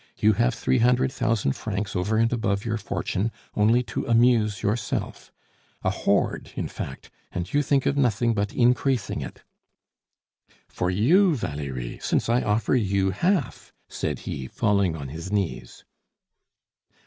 You 0.17 0.33
have 0.33 0.55
three 0.55 0.79
hundred 0.79 1.11
thousand 1.11 1.51
francs 1.51 1.95
over 1.95 2.17
and 2.17 2.33
above 2.33 2.65
your 2.65 2.77
fortune, 2.79 3.31
only 3.53 3.83
to 3.83 4.07
amuse 4.07 4.63
yourself, 4.63 5.31
a 5.83 5.91
hoard, 5.91 6.51
in 6.55 6.67
fact, 6.67 7.11
and 7.31 7.53
you 7.53 7.61
think 7.61 7.85
of 7.85 7.95
nothing 7.97 8.33
but 8.33 8.51
increasing 8.51 9.21
it" 9.21 9.43
"For 10.77 10.89
you, 10.89 11.35
Valerie, 11.35 11.99
since 12.01 12.29
I 12.29 12.41
offer 12.41 12.73
you 12.73 13.11
half," 13.11 13.71
said 13.87 14.17
he, 14.21 14.47
falling 14.47 14.95
on 14.95 15.09
his 15.09 15.31
knees. 15.31 15.85